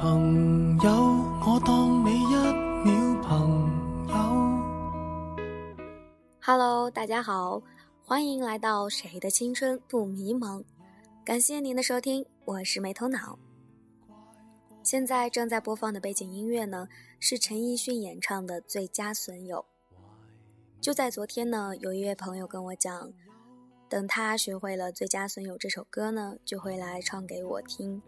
[0.00, 0.90] 朋友，
[1.44, 2.26] 我当你一
[2.84, 4.14] 秒朋友。
[6.40, 7.60] Hello，大家好，
[8.04, 10.62] 欢迎来到谁的青春不迷茫？
[11.24, 13.36] 感谢您的收听，我是没头脑。
[14.84, 16.86] 现在正在播放的背景音乐呢，
[17.18, 19.58] 是陈奕迅演唱的《最佳损友》。
[20.80, 23.12] 就在昨天呢，有一位朋友跟我讲，
[23.88, 28.00] 等他学会了《最佳损友》这首歌呢，就会来唱给我听。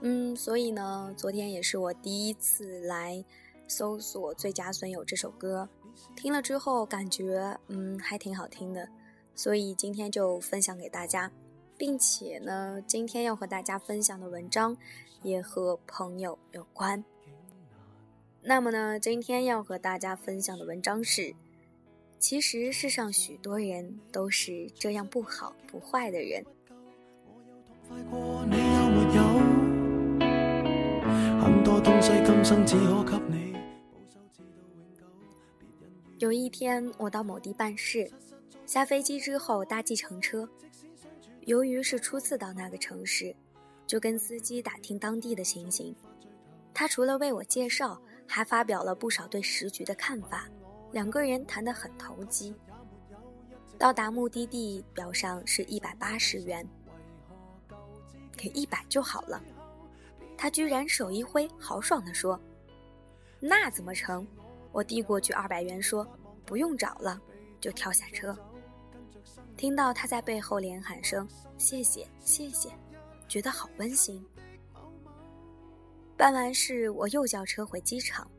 [0.00, 3.24] 嗯，所以呢，昨天也是我第一次来
[3.66, 5.68] 搜索《最佳损友》这首歌，
[6.14, 8.88] 听了之后感觉嗯还挺好听的，
[9.34, 11.30] 所以今天就分享给大家，
[11.76, 14.76] 并且呢，今天要和大家分享的文章
[15.22, 17.04] 也和朋友有关。
[18.40, 21.34] 那么呢，今天要和大家分享的文章是：
[22.20, 26.44] 其实世上许多人都是这样不好不坏的人。
[31.80, 32.74] 东西，今生只
[33.04, 33.56] 可给你
[36.18, 38.10] 有一天，我到某地办事，
[38.66, 40.48] 下飞机之后搭计程车。
[41.42, 43.34] 由于是初次到那个城市，
[43.86, 45.94] 就跟司机打听当地的情形。
[46.74, 50.48] 他除了为我介绍，还发表了不少对时局的看法。
[50.90, 52.54] 两个人谈得很投机。
[53.78, 56.66] 到达目的地，表上是一百八十元，
[58.36, 59.40] 给一百就好了。
[60.38, 62.40] 他居然手一挥，豪爽地说
[63.40, 64.26] ：“那怎么成？”
[64.70, 66.06] 我递过去二百元，说
[66.46, 67.20] ：“不用找了。”
[67.60, 68.38] 就跳下车。
[69.56, 71.28] 听到他在背后连喊声
[71.58, 72.70] “谢谢，谢谢”，
[73.26, 74.24] 觉得好温馨。
[76.16, 78.30] 办完事，我又叫车回机场。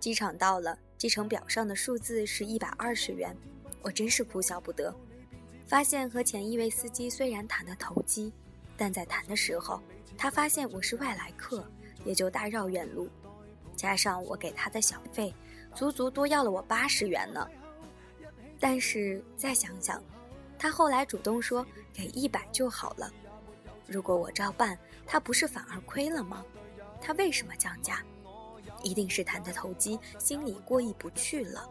[0.00, 3.36] 机场到了，计程表上的数字是一百二十元，
[3.82, 4.94] 我真是哭笑不得。
[5.66, 8.32] 发现和前一位司机虽然谈得投机，
[8.76, 9.80] 但在谈的时候。
[10.18, 11.62] 他发现我是外来客，
[12.02, 13.06] 也就大绕远路，
[13.76, 15.30] 加上我给他的小费，
[15.74, 17.46] 足足多要了我八十元呢。
[18.58, 20.02] 但是再想想，
[20.58, 23.12] 他后来主动说给一百就好了。
[23.86, 26.42] 如果我照办，他不是反而亏了吗？
[26.98, 28.02] 他为什么降价？
[28.82, 31.70] 一定是谈的投机，心里过意不去了。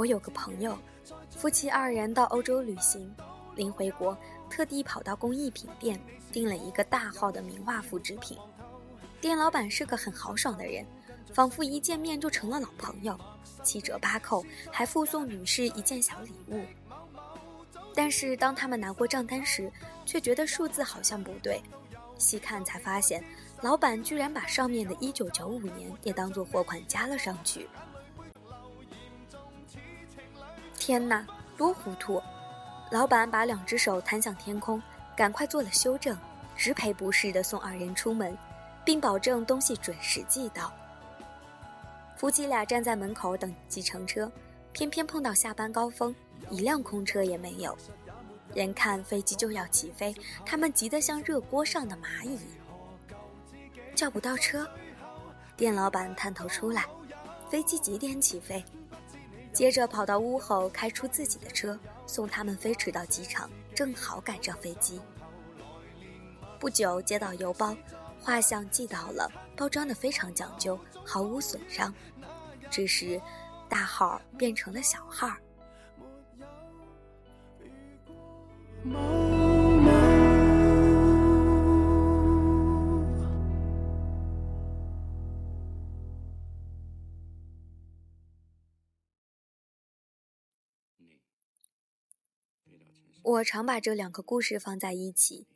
[0.00, 0.78] 我有个朋友，
[1.28, 3.14] 夫妻二人到欧洲旅行，
[3.54, 4.16] 临回国。
[4.48, 6.00] 特地跑到工艺品店
[6.32, 8.38] 订了一个大号的名画复制品，
[9.20, 10.86] 店老板是个很豪爽的人，
[11.34, 13.14] 仿佛一见面就成了老朋友，
[13.62, 16.64] 七折八扣，还附送女士一件小礼物。
[17.94, 19.70] 但是当他们拿过账单时，
[20.06, 21.62] 却觉得数字好像不对，
[22.16, 23.22] 细看才发现，
[23.60, 27.68] 老板居然把上面的一九九五年也当做货款加了上去。
[30.80, 31.24] 天哪，
[31.58, 32.20] 多糊涂！
[32.90, 34.82] 老板把两只手弹向天空，
[35.14, 36.16] 赶快做了修正，
[36.56, 38.36] 直赔不是的送二人出门，
[38.82, 40.72] 并保证东西准时寄到。
[42.16, 44.32] 夫妻俩站在门口等计程车，
[44.72, 46.14] 偏偏碰到下班高峰，
[46.48, 47.76] 一辆空车也没有。
[48.54, 50.14] 眼看飞机就要起飞，
[50.46, 52.38] 他们急得像热锅上的蚂蚁。
[53.94, 54.66] 叫不到车，
[55.58, 56.86] 店老板探头出来，
[57.50, 58.64] 飞机几点起飞？
[59.52, 65.00] 接着跑到屋后，开出自己的车，送他们飞驰到机场，正好赶上飞机。
[66.58, 67.76] 不久接到邮包，
[68.20, 71.92] 画像寄到了，包装的非常讲究，毫无损伤，
[72.70, 73.20] 只是
[73.68, 75.30] 大号变成了小号。
[93.22, 95.46] 我常把这两个故事放在一起：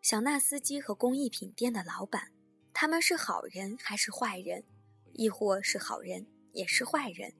[0.00, 2.30] 小纳司机和工艺品店的老板，
[2.72, 4.62] 他们是好人还是坏人？
[5.14, 7.34] 亦或是好人也是坏人？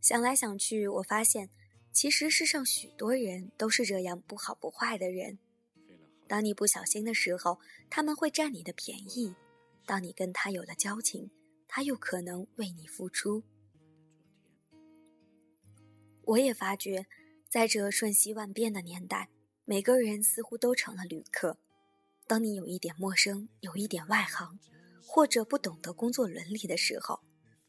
[0.00, 1.48] 想来想去，我发现，
[1.92, 5.38] 其实世上许多人都是这样不好不坏的人。
[6.26, 9.36] 当你不小心的时候，他们会占你的便宜；
[9.86, 11.30] 当你跟他有了交情，
[11.68, 13.44] 他又可能为你付出。
[16.24, 17.06] 我也发觉。
[17.56, 19.30] 在这瞬息万变的年代，
[19.64, 21.56] 每个人似乎都成了旅客。
[22.26, 24.58] 当你有一点陌生，有一点外行，
[25.06, 27.18] 或者不懂得工作伦理的时候，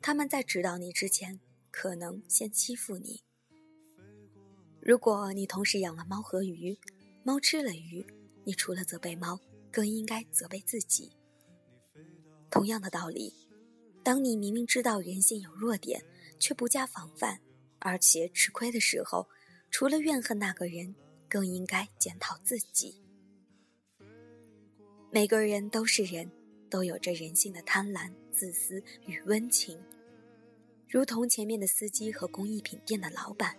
[0.01, 1.39] 他们在指导你之前，
[1.71, 3.23] 可能先欺负你。
[4.81, 6.77] 如果你同时养了猫和鱼，
[7.23, 8.05] 猫吃了鱼，
[8.43, 9.39] 你除了责备猫，
[9.71, 11.13] 更应该责备自己。
[12.49, 13.33] 同样的道理，
[14.03, 16.03] 当你明明知道人性有弱点，
[16.41, 17.39] 却不加防范，
[17.79, 19.25] 而且吃亏的时候，
[19.69, 20.95] 除了怨恨那个人，
[21.29, 23.01] 更应该检讨自己。
[25.11, 26.29] 每个人都是人，
[26.69, 29.79] 都有着人性的贪婪、自私与温情，
[30.89, 33.57] 如同前面的司机和工艺品店的老板。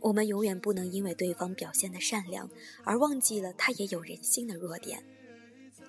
[0.00, 2.50] 我们永远不能因为对方表现的善良
[2.84, 5.02] 而忘记了他也有人性的弱点，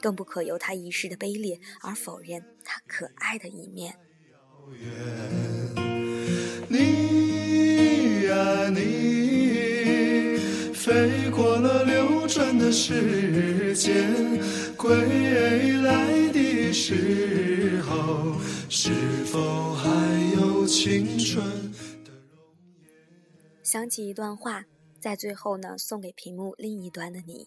[0.01, 3.97] 更不可由他一时的卑劣而否认他可爱的一面。
[10.95, 14.39] 飞过了流转的时间，
[14.77, 18.39] 归来的时候，
[18.69, 18.93] 是
[19.25, 19.89] 否还
[20.37, 21.43] 有青春？
[23.61, 24.63] 想起一段话，
[25.01, 27.45] 在最后呢，送给屏幕另一端的你。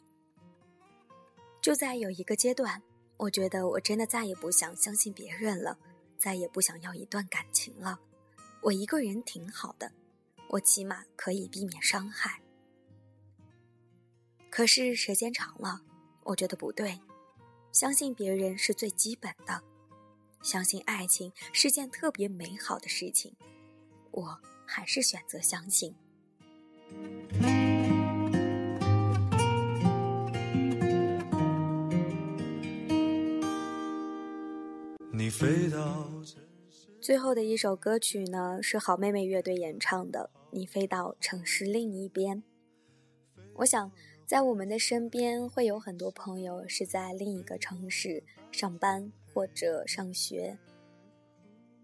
[1.63, 2.83] 就在有一个阶段，
[3.17, 5.79] 我觉得我真的再也不想相信别人了，
[6.19, 7.99] 再也不想要一段感情了。
[8.61, 9.91] 我一个人挺好的，
[10.51, 12.43] 我起码可以避免伤害。
[14.51, 15.83] 可是时间长了，
[16.25, 17.01] 我觉得不对。
[17.71, 19.63] 相信别人是最基本的，
[20.43, 23.37] 相信爱情是件特别美好的事情，
[24.11, 25.95] 我还是选择相信。
[35.13, 36.09] 你飞到
[37.01, 42.43] 最后的一首歌曲呢，是好妹妹乐队演唱的《你飞到城市另一边》。
[43.55, 43.91] 我想，
[44.29, 48.23] 在我们的身边会有很多朋友是在另一个城市
[48.53, 50.59] 上班或者上学，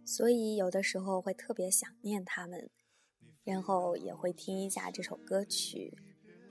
[0.05, 2.69] 所以有的时候会特别想念他们。
[3.45, 5.97] 然后也会听一下这首歌曲，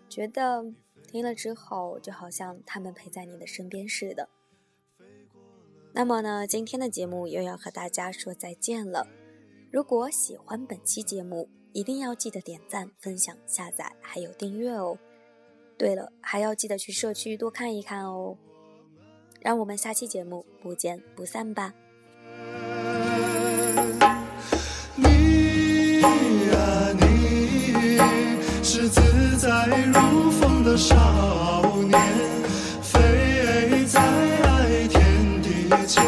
[0.10, 0.66] 觉得
[1.08, 4.28] 听了之后就好像他们陪在你的身边似的。
[5.94, 9.08] 那么呢，今天的节目又要和大家说再见了。
[9.72, 14.98] 如果喜欢本期节目，一定要记得点赞、分享、下载，还有订阅哦。
[15.84, 18.38] 对了，还要记得去社区多看一看哦。
[19.42, 21.74] 让我们下期节目不见不散吧。
[24.96, 26.08] 你啊，
[27.02, 28.00] 你
[28.64, 30.96] 是自在如风的少
[31.82, 32.00] 年，
[32.82, 34.00] 飞在
[34.88, 36.02] 天地间，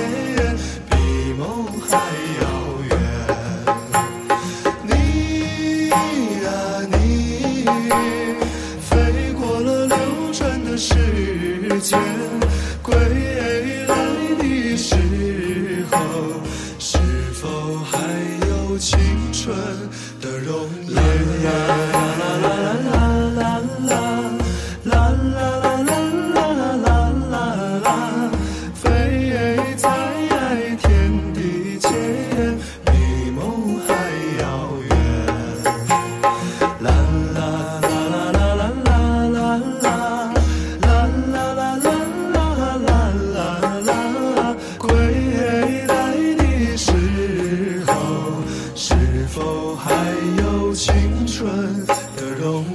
[49.27, 49.91] 是否还
[50.37, 51.83] 有青春
[52.15, 52.74] 的容？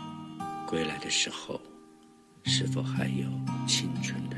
[0.71, 1.59] 归来的时候，
[2.45, 3.27] 是否还有
[3.67, 4.37] 青春的？